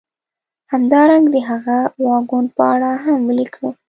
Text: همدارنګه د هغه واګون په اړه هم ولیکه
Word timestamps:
همدارنګه 0.71 1.29
د 1.35 1.37
هغه 1.49 1.77
واګون 2.05 2.45
په 2.55 2.63
اړه 2.73 2.91
هم 3.03 3.19
ولیکه 3.27 3.67